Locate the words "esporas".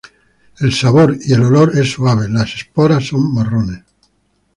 2.55-3.05